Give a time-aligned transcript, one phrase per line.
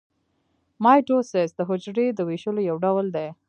[0.83, 3.27] مایټوسیس د حجرې د ویشلو یو ډول دی